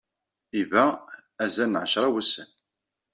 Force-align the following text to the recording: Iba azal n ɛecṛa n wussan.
Iba 0.61 0.83
azal 1.43 1.69
n 1.71 1.79
ɛecṛa 1.83 2.07
n 2.09 2.13
wussan. 2.13 2.49